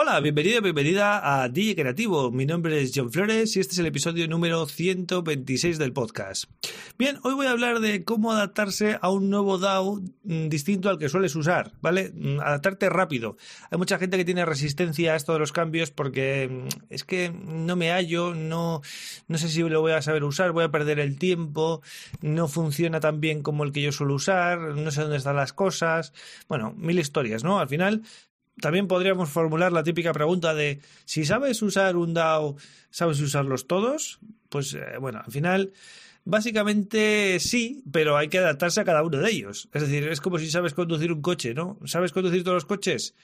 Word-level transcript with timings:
Hola, 0.00 0.20
bienvenido, 0.20 0.62
bienvenida 0.62 1.42
a 1.42 1.48
DJ 1.48 1.74
Creativo. 1.74 2.30
Mi 2.30 2.46
nombre 2.46 2.80
es 2.80 2.92
John 2.94 3.10
Flores 3.10 3.56
y 3.56 3.58
este 3.58 3.72
es 3.72 3.78
el 3.80 3.86
episodio 3.86 4.28
número 4.28 4.64
126 4.64 5.76
del 5.76 5.92
podcast. 5.92 6.44
Bien, 6.96 7.18
hoy 7.24 7.34
voy 7.34 7.46
a 7.46 7.50
hablar 7.50 7.80
de 7.80 8.04
cómo 8.04 8.30
adaptarse 8.30 8.96
a 9.00 9.10
un 9.10 9.28
nuevo 9.28 9.58
DAO 9.58 10.00
mm, 10.22 10.48
distinto 10.50 10.88
al 10.88 10.98
que 10.98 11.08
sueles 11.08 11.34
usar, 11.34 11.72
¿vale? 11.80 12.12
Mm, 12.14 12.38
adaptarte 12.38 12.88
rápido. 12.88 13.38
Hay 13.72 13.78
mucha 13.78 13.98
gente 13.98 14.16
que 14.16 14.24
tiene 14.24 14.44
resistencia 14.44 15.14
a 15.14 15.16
esto 15.16 15.32
de 15.32 15.40
los 15.40 15.50
cambios 15.50 15.90
porque 15.90 16.48
mm, 16.48 16.68
es 16.90 17.02
que 17.02 17.30
no 17.30 17.74
me 17.74 17.90
hallo, 17.90 18.34
no, 18.34 18.82
no 19.26 19.36
sé 19.36 19.48
si 19.48 19.62
lo 19.62 19.80
voy 19.80 19.92
a 19.92 20.02
saber 20.02 20.22
usar, 20.22 20.52
voy 20.52 20.62
a 20.62 20.70
perder 20.70 21.00
el 21.00 21.18
tiempo, 21.18 21.82
no 22.20 22.46
funciona 22.46 23.00
tan 23.00 23.20
bien 23.20 23.42
como 23.42 23.64
el 23.64 23.72
que 23.72 23.82
yo 23.82 23.90
suelo 23.90 24.14
usar, 24.14 24.60
no 24.60 24.92
sé 24.92 25.00
dónde 25.00 25.16
están 25.16 25.34
las 25.34 25.52
cosas. 25.52 26.12
Bueno, 26.48 26.72
mil 26.76 27.00
historias, 27.00 27.42
¿no? 27.42 27.58
Al 27.58 27.68
final 27.68 28.04
también 28.60 28.88
podríamos 28.88 29.30
formular 29.30 29.72
la 29.72 29.82
típica 29.82 30.12
pregunta 30.12 30.54
de 30.54 30.80
si 31.04 31.24
sabes 31.24 31.62
usar 31.62 31.96
un 31.96 32.14
DAO, 32.14 32.56
¿sabes 32.90 33.20
usarlos 33.20 33.66
todos? 33.66 34.18
Pues 34.48 34.74
eh, 34.74 34.98
bueno, 35.00 35.22
al 35.24 35.32
final, 35.32 35.72
básicamente 36.24 37.38
sí, 37.40 37.82
pero 37.90 38.16
hay 38.16 38.28
que 38.28 38.38
adaptarse 38.38 38.80
a 38.80 38.84
cada 38.84 39.02
uno 39.02 39.18
de 39.18 39.30
ellos. 39.30 39.68
Es 39.72 39.82
decir, 39.82 40.08
es 40.08 40.20
como 40.20 40.38
si 40.38 40.50
sabes 40.50 40.74
conducir 40.74 41.12
un 41.12 41.22
coche, 41.22 41.54
¿no? 41.54 41.78
¿Sabes 41.84 42.12
conducir 42.12 42.42
todos 42.44 42.56
los 42.56 42.64
coches? 42.64 43.14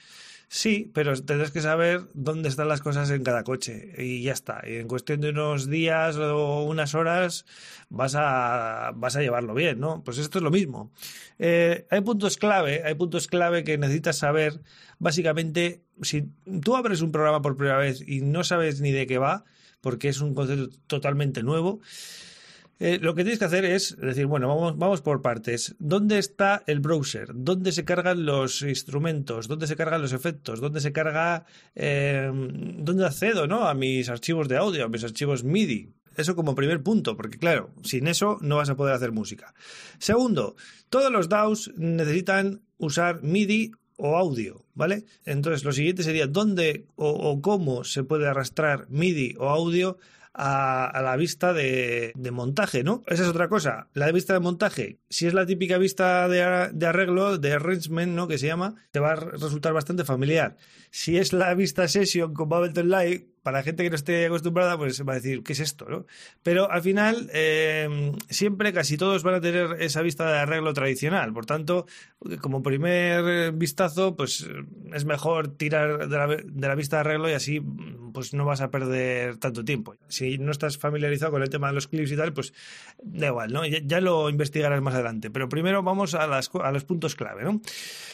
Sí, 0.47 0.91
pero 0.93 1.13
tendrás 1.21 1.51
que 1.51 1.61
saber 1.61 2.01
dónde 2.13 2.49
están 2.49 2.67
las 2.67 2.81
cosas 2.81 3.09
en 3.09 3.23
cada 3.23 3.43
coche 3.43 3.93
y 3.97 4.21
ya 4.21 4.33
está. 4.33 4.61
Y 4.65 4.75
en 4.75 4.87
cuestión 4.87 5.21
de 5.21 5.29
unos 5.29 5.69
días 5.69 6.17
o 6.17 6.63
unas 6.63 6.93
horas 6.95 7.45
vas 7.89 8.15
a, 8.15 8.91
vas 8.95 9.15
a 9.15 9.21
llevarlo 9.21 9.53
bien, 9.53 9.79
¿no? 9.79 10.03
Pues 10.03 10.17
esto 10.17 10.39
es 10.39 10.43
lo 10.43 10.51
mismo. 10.51 10.91
Eh, 11.39 11.87
hay 11.89 12.01
puntos 12.01 12.37
clave, 12.37 12.83
hay 12.83 12.95
puntos 12.95 13.27
clave 13.27 13.63
que 13.63 13.77
necesitas 13.77 14.17
saber. 14.17 14.61
Básicamente, 14.99 15.83
si 16.01 16.29
tú 16.61 16.75
abres 16.75 17.01
un 17.01 17.11
programa 17.11 17.41
por 17.41 17.57
primera 17.57 17.77
vez 17.77 18.03
y 18.07 18.21
no 18.21 18.43
sabes 18.43 18.81
ni 18.81 18.91
de 18.91 19.07
qué 19.07 19.17
va, 19.17 19.45
porque 19.81 20.09
es 20.09 20.21
un 20.21 20.33
concepto 20.33 20.69
totalmente 20.87 21.43
nuevo, 21.43 21.81
eh, 22.79 22.99
lo 23.01 23.15
que 23.15 23.23
tienes 23.23 23.39
que 23.39 23.45
hacer 23.45 23.63
es 23.63 23.95
decir, 23.97 24.25
bueno, 24.25 24.47
vamos, 24.47 24.77
vamos 24.77 25.01
por 25.01 25.21
partes. 25.21 25.75
¿Dónde 25.79 26.17
está 26.17 26.63
el 26.67 26.81
browser? 26.81 27.29
¿Dónde 27.33 27.71
se 27.71 27.85
cargan 27.85 28.25
los 28.25 28.61
instrumentos? 28.61 29.47
¿Dónde 29.47 29.67
se 29.67 29.77
cargan 29.77 30.01
los 30.01 30.11
efectos? 30.11 30.59
¿Dónde 30.59 30.81
se 30.81 30.91
carga, 30.91 31.45
eh, 31.73 32.29
dónde 32.33 33.05
accedo 33.05 33.47
¿no? 33.47 33.67
a 33.67 33.73
mis 33.73 34.09
archivos 34.09 34.49
de 34.49 34.57
audio, 34.57 34.85
a 34.85 34.89
mis 34.89 35.03
archivos 35.03 35.43
MIDI? 35.43 35.93
Eso 36.17 36.35
como 36.35 36.55
primer 36.55 36.81
punto, 36.81 37.17
porque 37.17 37.37
claro, 37.37 37.71
sin 37.83 38.07
eso 38.07 38.37
no 38.41 38.57
vas 38.57 38.69
a 38.69 38.75
poder 38.75 38.95
hacer 38.95 39.11
música. 39.11 39.53
Segundo, 39.97 40.55
todos 40.89 41.11
los 41.11 41.29
DAOs 41.29 41.73
necesitan 41.75 42.61
usar 42.77 43.21
MIDI 43.21 43.71
o 43.97 44.17
audio, 44.17 44.65
¿vale? 44.73 45.05
Entonces, 45.25 45.63
lo 45.63 45.71
siguiente 45.71 46.03
sería 46.03 46.27
dónde 46.27 46.87
o, 46.95 47.09
o 47.09 47.41
cómo 47.41 47.83
se 47.83 48.03
puede 48.03 48.27
arrastrar 48.27 48.87
MIDI 48.89 49.35
o 49.37 49.49
audio 49.49 49.97
a, 50.37 51.01
la 51.01 51.15
vista 51.15 51.53
de, 51.53 52.13
montaje, 52.31 52.83
¿no? 52.83 53.01
Esa 53.07 53.23
es 53.23 53.29
otra 53.29 53.47
cosa. 53.47 53.87
La 53.93 54.11
vista 54.11 54.33
de 54.33 54.39
montaje, 54.39 54.99
si 55.09 55.27
es 55.27 55.33
la 55.33 55.45
típica 55.45 55.77
vista 55.77 56.27
de, 56.27 56.41
arreglo, 56.43 57.37
de 57.37 57.53
arrangement, 57.53 58.13
¿no? 58.13 58.27
Que 58.27 58.37
se 58.37 58.47
llama, 58.47 58.75
te 58.91 58.99
va 58.99 59.13
a 59.13 59.15
resultar 59.15 59.73
bastante 59.73 60.03
familiar. 60.03 60.57
Si 60.91 61.17
es 61.17 61.33
la 61.33 61.53
vista 61.53 61.87
session 61.87 62.33
con 62.33 62.51
Ableton 62.53 62.89
Live, 62.89 63.27
para 63.43 63.61
gente 63.61 63.83
que 63.83 63.91
no 63.91 63.95
esté 63.95 64.25
acostumbrada, 64.25 64.75
pues 64.75 65.03
va 65.07 65.13
a 65.13 65.15
decir, 65.17 65.43
¿qué 65.43 65.53
es 65.53 65.59
esto? 65.59 65.85
¿no? 65.87 66.05
Pero 66.41 66.71
al 66.71 66.81
final, 66.81 67.29
eh, 67.31 68.11
siempre 68.27 68.73
casi 68.73 68.97
todos 68.97 69.21
van 69.21 69.35
a 69.35 69.41
tener 69.41 69.77
esa 69.81 70.01
vista 70.01 70.27
de 70.31 70.39
arreglo 70.39 70.73
tradicional. 70.73 71.31
Por 71.31 71.45
tanto, 71.45 71.85
como 72.41 72.63
primer 72.63 73.51
vistazo, 73.51 74.15
pues 74.15 74.47
es 74.93 75.05
mejor 75.05 75.49
tirar 75.49 76.09
la, 76.09 76.27
de 76.27 76.67
la 76.67 76.75
vista 76.75 76.97
de 76.97 77.01
arreglo 77.01 77.29
y 77.29 77.33
así 77.33 77.61
pues 78.15 78.33
no 78.33 78.45
vas 78.45 78.61
a 78.61 78.71
perder 78.71 79.37
tanto 79.37 79.65
tiempo. 79.65 79.95
Si 80.07 80.37
no 80.37 80.51
estás 80.51 80.77
familiarizado 80.77 81.33
con 81.33 81.43
el 81.43 81.49
tema 81.49 81.67
de 81.67 81.73
los 81.73 81.87
clips 81.87 82.13
y 82.13 82.15
tal, 82.15 82.31
pues 82.33 82.53
da 83.03 83.27
igual, 83.27 83.51
¿no? 83.51 83.65
Ya, 83.65 83.99
lo 83.99 84.29
investigarás 84.29 84.81
más 84.81 84.93
adelante. 84.95 85.29
Pero 85.29 85.49
primero 85.49 85.83
vamos 85.83 86.15
a, 86.15 86.25
las, 86.25 86.49
a 86.53 86.71
los 86.71 86.85
puntos 86.85 87.15
clave, 87.15 87.43
¿no? 87.43 87.61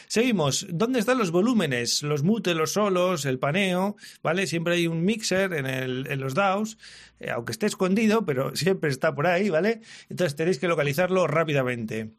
Seguimos. 0.08 0.66
¿Dónde 0.68 0.98
están 0.98 1.18
los 1.18 1.30
volúmenes? 1.30 2.02
Los 2.02 2.24
mutes, 2.24 2.54
los 2.56 2.72
solos, 2.72 3.24
el 3.24 3.38
paneo, 3.38 3.96
¿vale? 4.22 4.46
Siempre 4.46 4.74
hay 4.74 4.88
un 4.88 5.04
mixer 5.04 5.52
en, 5.54 5.66
el, 5.66 6.06
en 6.10 6.20
los 6.20 6.34
DAOs, 6.34 6.76
eh, 7.22 7.30
aunque 7.30 7.52
esté 7.52 7.66
escondido, 7.66 8.26
pero 8.26 8.54
siempre 8.56 8.90
está 8.90 9.14
por 9.14 9.26
ahí, 9.26 9.48
¿vale? 9.48 9.80
Entonces 10.08 10.36
tenéis 10.36 10.58
que 10.58 10.68
localizarlo 10.68 11.26
rápidamente. 11.26 12.10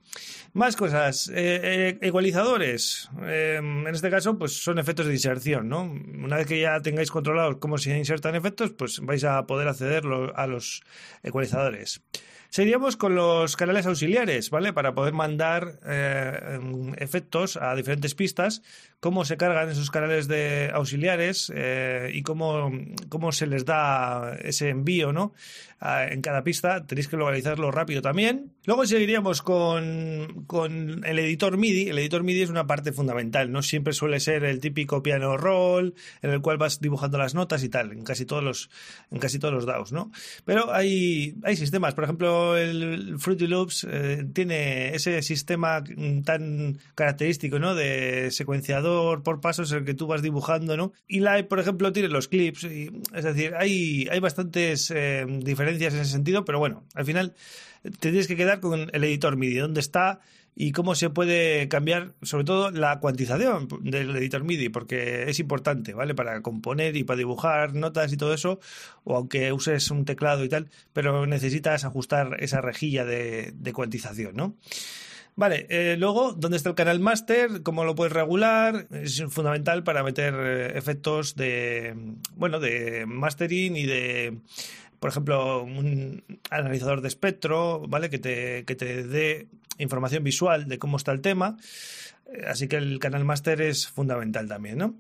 Más 0.54 0.76
cosas. 0.76 1.30
Eh, 1.30 1.60
eh, 1.64 1.98
ecualizadores. 2.02 3.10
en 3.22 3.88
este 3.88 4.10
caso, 4.10 4.38
pues 4.38 4.64
son 4.64 4.80
efectos 4.80 5.08
de 5.08 5.14
inserción, 5.14 5.68
¿no? 5.68 5.84
Una 5.84 6.38
vez 6.38 6.48
que 6.48 6.60
ya 6.60 6.80
tengáis 6.82 7.12
controlado 7.12 7.60
cómo 7.60 7.78
se 7.78 7.98
insertan 7.98 8.36
efectos, 8.36 8.72
pues 8.72 9.00
vais 9.00 9.24
a 9.24 9.46
poder 9.46 9.68
acceder 9.68 10.04
a 10.36 10.48
los 10.48 10.84
ecualizadores. 11.24 12.02
Seguiríamos 12.54 12.98
con 12.98 13.16
los 13.16 13.56
canales 13.56 13.88
auxiliares, 13.88 14.52
¿vale? 14.52 14.74
Para 14.74 14.94
poder 14.94 15.12
mandar 15.12 15.80
eh, 15.88 16.60
efectos 17.00 17.58
a 17.58 17.74
diferentes 17.74 18.14
pistas, 18.14 18.62
cómo 19.00 19.26
se 19.26 19.38
cargan 19.38 19.72
esos 19.72 19.90
canales 19.90 20.28
de 20.28 20.70
auxiliares 20.72 21.52
eh, 21.56 22.12
y 22.14 22.22
cómo, 22.22 22.70
cómo 23.10 23.32
se 23.32 23.48
les 23.48 23.66
da 23.66 24.38
ese 24.44 24.70
envío, 24.70 25.12
¿no? 25.12 25.34
en 26.10 26.22
cada 26.22 26.44
pista, 26.44 26.86
tenéis 26.86 27.10
que 27.10 27.18
localizarlo 27.18 27.70
rápido 27.70 28.02
también. 28.02 28.54
Luego 28.66 28.86
seguiríamos 28.86 29.42
con, 29.42 30.46
con, 30.48 31.04
el 31.04 31.20
editor 31.20 31.58
MIDI. 31.58 31.90
El 31.90 32.00
editor 32.00 32.24
MIDI 32.24 32.44
es 32.44 32.50
una 32.50 32.66
parte 32.66 32.94
fundamental, 32.94 33.52
no 33.52 33.62
siempre 33.62 33.92
suele 33.92 34.22
ser 34.22 34.46
el 34.46 34.62
típico 34.62 35.04
piano 35.04 35.36
roll 35.36 35.94
en 36.22 36.30
el 36.30 36.42
cual 36.42 36.58
vas 36.58 36.80
dibujando 36.80 37.18
las 37.18 37.36
notas 37.36 37.64
y 37.64 37.70
tal, 37.70 37.92
en 37.92 38.06
casi 38.06 38.26
todos 38.26 38.44
los, 38.44 38.70
en 39.12 39.20
casi 39.20 39.40
todos 39.40 39.54
los 39.54 39.66
DAOs, 39.66 39.92
¿no? 39.92 40.10
Pero 40.46 40.74
hay, 40.74 41.36
hay 41.44 41.58
sistemas, 41.58 41.94
por 41.94 42.06
ejemplo, 42.06 42.43
el 42.58 43.20
Fruity 43.20 43.48
Loops 43.48 43.88
eh, 43.90 44.26
tiene 44.34 44.94
ese 44.96 45.22
sistema 45.22 45.84
tan 46.26 46.78
característico, 46.96 47.60
¿no? 47.60 47.76
De 47.76 48.30
secuenciador 48.32 49.24
por 49.24 49.42
pasos 49.42 49.72
en 49.72 49.80
el 49.80 49.86
que 49.86 49.94
tú 49.94 50.08
vas 50.08 50.22
dibujando, 50.22 50.78
¿no? 50.78 50.94
Y 51.08 51.20
Live, 51.20 51.46
por 51.46 51.60
ejemplo, 51.60 51.92
tiene 51.92 52.10
los 52.10 52.28
clips, 52.28 52.64
y, 52.64 52.92
es 53.14 53.24
decir, 53.24 53.54
hay, 53.58 54.08
hay 54.12 54.20
bastantes 54.20 54.92
eh, 54.92 55.26
diferencias 55.28 55.94
en 55.94 56.02
ese 56.02 56.12
sentido, 56.12 56.46
pero 56.46 56.60
bueno, 56.60 56.84
al 56.94 57.06
final 57.06 57.34
te 57.84 58.10
tienes 58.10 58.28
que 58.28 58.36
quedar 58.36 58.60
con 58.60 58.90
el 58.94 59.04
editor 59.04 59.36
MIDI, 59.36 59.58
dónde 59.58 59.82
está 59.82 60.20
y 60.56 60.72
cómo 60.72 60.96
se 60.96 61.10
puede 61.10 61.68
cambiar, 61.68 62.14
sobre 62.22 62.44
todo 62.44 62.72
la 62.72 63.00
cuantización 63.00 63.68
del 63.82 64.16
editor 64.16 64.44
MIDI, 64.44 64.70
porque 64.70 65.30
es 65.30 65.40
importante, 65.40 65.94
¿vale? 65.94 66.14
Para 66.14 66.42
componer 66.42 66.96
y 66.96 67.04
para 67.04 67.18
dibujar 67.18 67.74
notas 67.74 68.14
y 68.14 68.18
todo 68.18 68.34
eso, 68.34 68.60
o 69.04 69.16
aunque 69.16 69.52
uses 69.52 69.90
un 69.90 70.06
teclado 70.06 70.44
y 70.44 70.50
tal, 70.50 70.70
pero 70.94 71.26
necesitas 71.26 71.86
ajustar 71.86 72.38
esa 72.40 72.62
rejilla 72.62 73.06
de, 73.06 73.54
cuantización, 73.74 74.36
¿no? 74.36 74.56
Vale, 75.36 75.66
eh, 75.70 75.96
luego, 75.98 76.34
¿dónde 76.34 76.58
está 76.58 76.70
el 76.70 76.76
canal 76.76 77.00
master? 77.00 77.64
¿Cómo 77.64 77.86
lo 77.86 77.96
puedes 77.96 78.14
regular? 78.14 78.86
Es 78.92 79.24
fundamental 79.30 79.84
para 79.84 80.04
meter 80.04 80.36
eh, 80.38 80.78
efectos 80.78 81.36
de, 81.36 81.96
bueno, 82.36 82.60
de 82.60 83.08
mastering 83.08 83.76
y 83.76 83.88
de 83.88 84.38
por 85.04 85.10
ejemplo, 85.10 85.64
un 85.64 86.24
analizador 86.50 87.02
de 87.02 87.10
espectro, 87.10 87.82
¿vale? 87.90 88.10
Que 88.10 88.20
te, 88.20 88.64
que 88.64 88.74
te 88.74 89.04
dé 89.04 89.50
información 89.78 90.24
visual 90.24 90.66
de 90.70 90.80
cómo 90.80 90.96
está 90.96 91.12
el 91.12 91.20
tema. 91.20 91.58
Eh, 92.28 92.46
así 92.48 92.70
que 92.70 92.78
el 92.78 93.00
canal 93.00 93.26
master 93.26 93.60
es 93.60 93.86
fundamental 93.86 94.48
también, 94.48 94.78
¿no? 94.78 94.96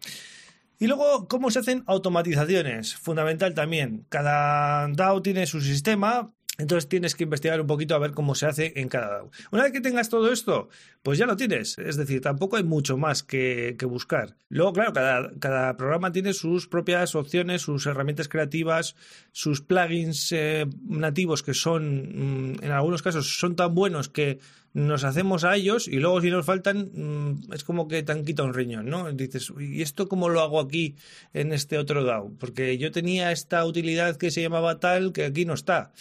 Y 0.78 0.88
luego, 0.88 1.30
¿cómo 1.30 1.52
se 1.52 1.60
hacen 1.60 1.86
automatizaciones? 1.88 2.96
Fundamental 2.96 3.54
también. 3.54 4.06
Cada 4.10 4.90
DAO 4.90 5.22
tiene 5.22 5.48
su 5.48 5.62
sistema, 5.62 6.34
entonces 6.60 6.88
tienes 6.88 7.16
que 7.16 7.24
investigar 7.24 7.60
un 7.60 7.66
poquito 7.66 7.96
a 7.96 8.00
ver 8.00 8.12
cómo 8.12 8.36
se 8.36 8.46
hace 8.46 8.74
en 8.76 8.88
cada 8.88 9.08
DAO. 9.08 9.32
Una 9.52 9.64
vez 9.64 9.72
que 9.72 9.82
tengas 9.82 10.10
todo 10.10 10.32
esto, 10.32 10.70
pues 11.02 11.18
ya 11.18 11.26
lo 11.26 11.36
tienes. 11.36 11.80
Es 11.80 11.98
decir, 11.98 12.22
tampoco 12.22 12.58
hay 12.58 12.64
mucho 12.64 12.96
más 12.96 13.24
que, 13.24 13.76
buscar. 13.90 14.38
Luego, 14.50 14.72
claro, 14.74 14.94
cada, 15.40 15.76
programa 15.78 16.12
tiene 16.12 16.34
sus 16.34 16.68
propias 16.68 17.16
opciones, 17.16 17.64
sus 17.64 17.88
herramientas 17.88 18.28
creativas, 18.28 18.96
sus 19.32 19.62
plugins 19.62 20.32
eh, 20.32 20.68
nativos 20.86 21.42
que 21.42 21.56
son, 21.56 22.54
mm, 22.54 22.64
en 22.64 22.72
algunos 22.72 23.02
casos, 23.02 23.40
son 23.40 23.56
tan 23.56 23.74
buenos 23.74 24.10
que 24.10 24.40
nos 24.74 25.04
hacemos 25.04 25.44
a 25.44 25.56
ellos 25.56 25.88
y 25.88 25.98
luego 25.98 26.20
si 26.22 26.32
nos 26.32 26.46
faltan 26.46 26.90
mm, 26.94 27.54
es 27.54 27.64
como 27.64 27.88
que 27.88 28.02
te 28.04 28.12
han 28.12 28.26
quitado 28.26 28.48
un 28.48 28.56
riñón, 28.56 28.88
¿no? 28.88 29.12
Dices, 29.12 29.54
¿y 29.60 29.82
esto 29.82 30.08
cómo 30.08 30.30
lo 30.30 30.42
hago 30.42 30.60
aquí 30.60 30.96
en 31.34 31.54
este 31.54 31.78
otro 31.78 32.04
DAO? 32.04 32.32
Porque 32.40 32.78
yo 32.78 32.92
tenía 32.92 33.32
esta 33.32 33.66
utilidad 33.66 34.18
que 34.18 34.32
se 34.32 34.42
llamaba 34.42 34.80
tal 34.80 35.14
que 35.14 35.26
aquí 35.26 35.46
no 35.46 35.54
está. 35.54 35.92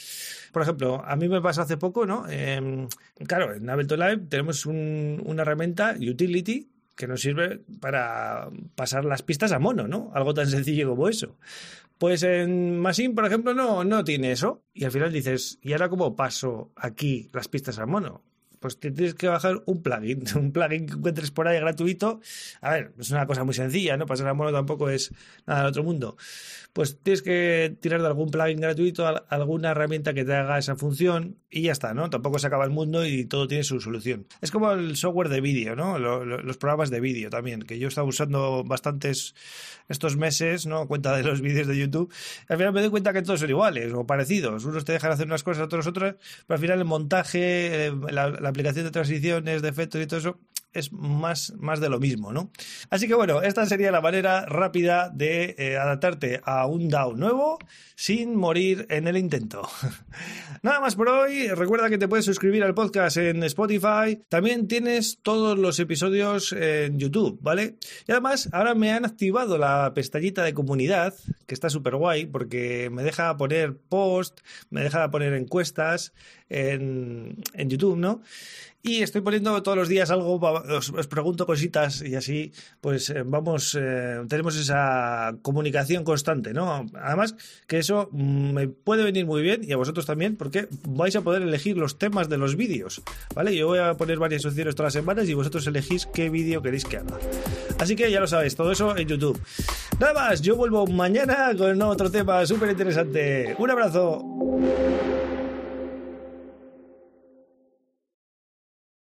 Por 0.52 0.62
ejemplo, 0.62 1.02
a 1.04 1.16
mí 1.16 1.28
me 1.28 1.42
pasó 1.42 1.62
hace 1.62 1.76
poco, 1.76 2.06
¿no? 2.06 2.28
Em, 2.28 2.88
claro, 3.26 3.54
en 3.54 3.68
Ableton 3.68 4.00
Live 4.00 4.26
tenemos 4.28 4.66
una 4.66 5.42
herramienta, 5.42 5.94
Utility, 5.98 6.68
que 6.94 7.06
nos 7.06 7.20
sirve 7.20 7.60
para 7.80 8.48
pasar 8.74 9.04
las 9.04 9.22
pistas 9.22 9.52
a 9.52 9.58
mono, 9.58 9.88
¿no? 9.88 10.10
Algo 10.14 10.34
tan 10.34 10.46
sencillo 10.46 10.88
como 10.88 11.08
eso. 11.08 11.36
Pues 11.98 12.22
en 12.22 12.78
Machine, 12.80 13.14
por 13.14 13.26
ejemplo, 13.26 13.54
no, 13.54 13.84
no 13.84 14.02
tiene 14.02 14.32
eso. 14.32 14.62
Y 14.74 14.84
al 14.84 14.90
final 14.90 15.12
dices, 15.12 15.58
¿y 15.62 15.72
ahora 15.72 15.88
cómo 15.88 16.16
paso 16.16 16.72
aquí 16.74 17.30
las 17.32 17.48
pistas 17.48 17.78
a 17.78 17.86
mono? 17.86 18.22
Pues 18.62 18.80
tienes 18.80 19.14
que 19.14 19.28
bajar 19.28 19.62
un 19.66 19.82
plugin, 19.82 20.24
un 20.36 20.52
plugin 20.52 20.86
que 20.86 20.94
encuentres 20.94 21.30
por 21.30 21.48
ahí 21.48 21.60
gratuito. 21.60 22.20
A 22.62 22.70
ver, 22.70 22.92
es 22.98 23.10
una 23.10 23.26
cosa 23.26 23.44
muy 23.44 23.52
sencilla, 23.52 23.98
¿no? 23.98 24.06
Pasar 24.06 24.28
a 24.28 24.34
mono 24.34 24.52
tampoco 24.52 24.88
es 24.88 25.12
nada 25.46 25.60
del 25.60 25.68
otro 25.68 25.84
mundo. 25.84 26.16
Pues 26.72 26.98
tienes 27.00 27.20
que 27.20 27.76
tirar 27.80 28.00
de 28.00 28.06
algún 28.06 28.30
plugin 28.30 28.60
gratuito, 28.60 29.06
alguna 29.28 29.72
herramienta 29.72 30.14
que 30.14 30.24
te 30.24 30.34
haga 30.34 30.56
esa 30.56 30.76
función 30.76 31.36
y 31.50 31.62
ya 31.62 31.72
está, 31.72 31.92
¿no? 31.92 32.08
Tampoco 32.08 32.38
se 32.38 32.46
acaba 32.46 32.64
el 32.64 32.70
mundo 32.70 33.04
y 33.04 33.26
todo 33.26 33.46
tiene 33.46 33.62
su 33.62 33.78
solución. 33.78 34.26
Es 34.40 34.50
como 34.50 34.72
el 34.72 34.96
software 34.96 35.28
de 35.28 35.42
vídeo, 35.42 35.76
¿no? 35.76 35.98
los 35.98 36.56
programas 36.56 36.88
de 36.88 37.00
vídeo 37.00 37.28
también, 37.28 37.62
que 37.62 37.78
yo 37.78 37.88
he 37.88 37.90
estado 37.90 38.06
usando 38.06 38.64
bastantes 38.64 39.34
estos 39.88 40.16
meses, 40.16 40.66
¿no? 40.66 40.88
Cuenta 40.88 41.14
de 41.16 41.22
los 41.22 41.40
vídeos 41.40 41.66
de 41.66 41.76
YouTube. 41.76 42.12
al 42.48 42.56
final 42.56 42.72
me 42.72 42.80
doy 42.80 42.90
cuenta 42.90 43.12
que 43.12 43.22
todos 43.22 43.40
son 43.40 43.50
iguales 43.50 43.92
o 43.92 44.06
parecidos. 44.06 44.64
Unos 44.64 44.84
te 44.84 44.92
dejan 44.92 45.12
hacer 45.12 45.26
unas 45.26 45.42
cosas, 45.42 45.64
otros 45.64 45.86
otras, 45.86 46.14
pero 46.46 46.54
al 46.56 46.60
final 46.60 46.78
el 46.78 46.84
montaje, 46.84 47.86
eh, 47.86 47.92
la 48.10 48.51
aplicación 48.52 48.84
de 48.84 48.90
transiciones, 48.90 49.62
de 49.62 49.68
efectos 49.68 50.00
y 50.00 50.06
todo 50.06 50.20
eso 50.20 50.38
es 50.72 50.92
más, 50.92 51.52
más 51.58 51.80
de 51.80 51.88
lo 51.88 52.00
mismo, 52.00 52.32
¿no? 52.32 52.50
Así 52.90 53.06
que 53.06 53.14
bueno, 53.14 53.42
esta 53.42 53.66
sería 53.66 53.90
la 53.90 54.00
manera 54.00 54.46
rápida 54.46 55.10
de 55.10 55.54
eh, 55.58 55.76
adaptarte 55.76 56.40
a 56.44 56.66
un 56.66 56.88
DAO 56.88 57.14
nuevo 57.14 57.58
sin 57.94 58.36
morir 58.36 58.86
en 58.90 59.06
el 59.06 59.16
intento. 59.16 59.68
Nada 60.62 60.80
más 60.80 60.96
por 60.96 61.08
hoy. 61.08 61.48
Recuerda 61.48 61.90
que 61.90 61.98
te 61.98 62.08
puedes 62.08 62.24
suscribir 62.24 62.62
al 62.62 62.74
podcast 62.74 63.16
en 63.16 63.42
Spotify. 63.44 64.20
También 64.28 64.68
tienes 64.68 65.18
todos 65.22 65.58
los 65.58 65.78
episodios 65.80 66.52
en 66.52 66.98
YouTube, 66.98 67.38
¿vale? 67.42 67.76
Y 68.06 68.12
además, 68.12 68.48
ahora 68.52 68.74
me 68.74 68.92
han 68.92 69.04
activado 69.04 69.58
la 69.58 69.92
pestañita 69.94 70.42
de 70.44 70.54
comunidad, 70.54 71.14
que 71.46 71.54
está 71.54 71.68
súper 71.68 71.96
guay, 71.96 72.26
porque 72.26 72.90
me 72.90 73.02
deja 73.02 73.36
poner 73.36 73.76
post, 73.76 74.40
me 74.70 74.82
deja 74.82 75.10
poner 75.10 75.34
encuestas 75.34 76.12
en, 76.48 77.36
en 77.54 77.70
YouTube, 77.70 77.96
¿no? 77.96 78.22
Y 78.84 79.02
estoy 79.02 79.20
poniendo 79.20 79.62
todos 79.62 79.78
los 79.78 79.88
días 79.88 80.10
algo, 80.10 80.40
os, 80.40 81.06
pregunto 81.06 81.46
cositas 81.46 82.02
y 82.02 82.16
así, 82.16 82.52
pues 82.80 83.10
eh, 83.10 83.22
vamos, 83.24 83.78
eh, 83.80 84.20
tenemos 84.28 84.56
esa 84.56 85.36
comunicación 85.42 86.02
constante, 86.02 86.52
¿no? 86.52 86.86
Además, 87.00 87.36
que 87.68 87.78
eso 87.78 88.08
mm, 88.10 88.52
me 88.52 88.66
puede 88.66 89.04
venir 89.04 89.24
muy 89.24 89.40
bien 89.40 89.60
y 89.62 89.70
a 89.70 89.76
vosotros 89.76 90.04
también, 90.04 90.36
porque 90.36 90.66
vais 90.88 91.14
a 91.14 91.20
poder 91.20 91.42
elegir 91.42 91.76
los 91.76 91.96
temas 91.96 92.28
de 92.28 92.38
los 92.38 92.56
vídeos, 92.56 93.02
¿vale? 93.36 93.54
Yo 93.54 93.68
voy 93.68 93.78
a 93.78 93.94
poner 93.94 94.18
varias 94.18 94.44
opciones 94.44 94.74
todas 94.74 94.92
las 94.92 95.00
semanas 95.00 95.28
y 95.28 95.34
vosotros 95.34 95.64
elegís 95.68 96.06
qué 96.06 96.28
vídeo 96.28 96.60
queréis 96.60 96.84
que 96.84 96.96
haga. 96.96 97.20
Así 97.78 97.94
que 97.94 98.10
ya 98.10 98.18
lo 98.18 98.26
sabéis, 98.26 98.56
todo 98.56 98.72
eso 98.72 98.96
en 98.96 99.06
YouTube. 99.06 99.40
Nada 100.00 100.12
más, 100.12 100.42
yo 100.42 100.56
vuelvo 100.56 100.88
mañana 100.88 101.52
con 101.56 101.80
otro 101.82 102.10
tema 102.10 102.44
súper 102.46 102.70
interesante. 102.70 103.54
Un 103.60 103.70
abrazo. 103.70 105.11